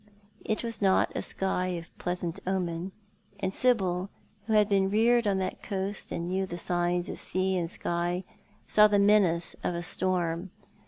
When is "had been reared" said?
4.53-5.27